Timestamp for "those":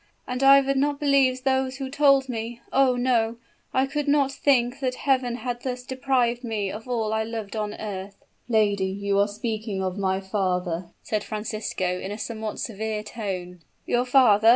1.43-1.75